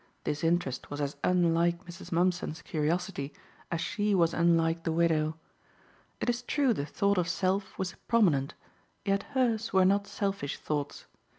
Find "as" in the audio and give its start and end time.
0.99-1.15, 3.71-3.81